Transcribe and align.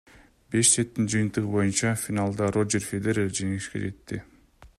Беш 0.53 0.69
сеттин 0.75 1.09
жыйынтыгы 1.15 1.51
боюнча 1.57 1.93
финалда 2.05 2.49
Рожер 2.57 2.89
Федерер 2.89 3.31
жеңишке 3.43 3.85
жетти. 3.85 4.25